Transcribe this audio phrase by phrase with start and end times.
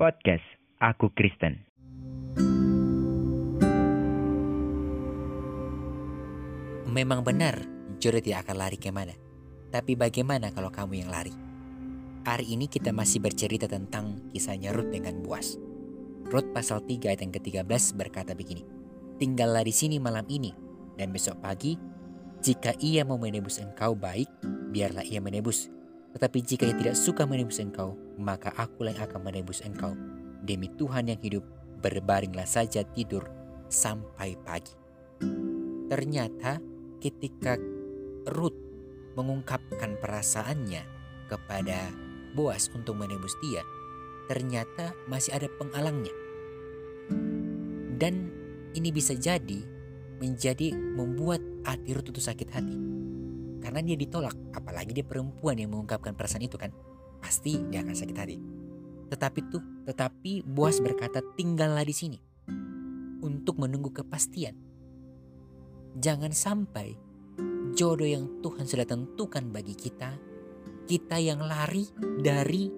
[0.00, 0.40] Podcast
[0.80, 1.60] Aku Kristen.
[6.88, 7.60] Memang benar,
[8.00, 9.12] jodoh tidak akan lari ke mana.
[9.68, 11.36] Tapi bagaimana kalau kamu yang lari?
[12.24, 15.60] Hari ini kita masih bercerita tentang kisahnya Ruth dengan Boas.
[16.32, 18.64] Ruth pasal 3 ayat yang ke-13 berkata begini.
[19.20, 20.56] Tinggallah di sini malam ini,
[20.96, 21.76] dan besok pagi,
[22.40, 24.32] jika ia mau menebus engkau baik,
[24.72, 25.68] biarlah ia menebus.
[26.16, 29.94] Tetapi jika ia tidak suka menebus engkau, maka akulah yang akan menebus engkau.
[30.42, 31.44] Demi Tuhan yang hidup,
[31.80, 33.24] berbaringlah saja tidur
[33.70, 34.74] sampai pagi.
[35.86, 36.58] Ternyata
[36.98, 37.56] ketika
[38.30, 38.58] Ruth
[39.16, 40.82] mengungkapkan perasaannya
[41.30, 41.78] kepada
[42.30, 43.62] Boas untuk menebus dia,
[44.30, 46.14] ternyata masih ada pengalangnya.
[47.98, 48.30] Dan
[48.78, 49.66] ini bisa jadi
[50.22, 52.76] menjadi membuat hati Ruth itu sakit hati.
[53.60, 56.72] Karena dia ditolak, apalagi dia perempuan yang mengungkapkan perasaan itu kan.
[57.20, 58.36] Pasti dia akan sakit hati.
[59.12, 62.18] Tetapi tuh, tetapi Boas berkata tinggallah di sini
[63.20, 64.56] untuk menunggu kepastian.
[66.00, 66.96] Jangan sampai
[67.76, 70.16] jodoh yang Tuhan sudah tentukan bagi kita,
[70.88, 72.70] kita yang lari dari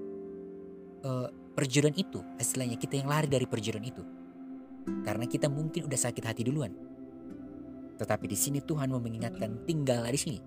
[1.05, 4.03] uh, perjodohan itu, istilahnya kita yang lari dari perjodohan itu.
[5.07, 6.75] Karena kita mungkin udah sakit hati duluan.
[8.01, 10.41] Tetapi di sini Tuhan mau mengingatkan tinggallah di sini.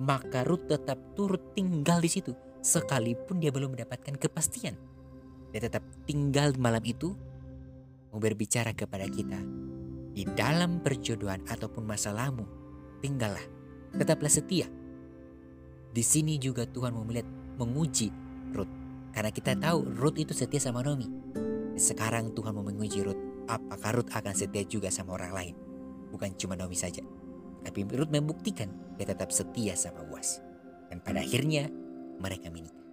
[0.00, 4.78] Maka Ruth tetap turut tinggal di situ sekalipun dia belum mendapatkan kepastian.
[5.52, 7.12] Dia tetap tinggal malam itu
[8.14, 9.36] mau berbicara kepada kita.
[10.12, 12.44] Di dalam perjodohan ataupun masalahmu,
[13.04, 13.44] tinggallah,
[13.96, 14.68] tetaplah setia.
[15.92, 17.28] Di sini juga Tuhan mau melihat
[17.60, 18.08] menguji
[18.56, 18.72] Ruth.
[19.12, 21.04] Karena kita tahu Ruth itu setia sama Nomi.
[21.76, 23.20] Sekarang Tuhan mau menguji Ruth.
[23.44, 25.54] Apakah Ruth akan setia juga sama orang lain?
[26.08, 27.04] Bukan cuma Nomi saja.
[27.62, 28.68] Tapi Ruth membuktikan
[28.98, 30.42] dia tetap setia sama Boas.
[30.90, 31.70] Dan pada akhirnya
[32.20, 32.84] mereka menikah.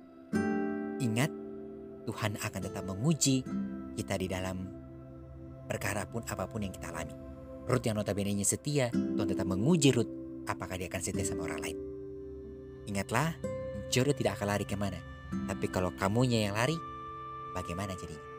[0.99, 1.31] Ingat,
[2.07, 3.43] Tuhan akan tetap menguji
[3.99, 4.67] kita di dalam
[5.67, 7.13] perkara pun apa pun yang kita alami.
[7.69, 10.09] Ruth yang notabene setia, Tuhan tetap menguji Ruth
[10.49, 11.77] apakah dia akan setia sama orang lain.
[12.89, 13.37] Ingatlah,
[13.93, 14.97] jodoh tidak akan lari ke mana.
[15.45, 16.73] Tapi kalau kamunya yang lari,
[17.53, 18.38] bagaimana jadinya?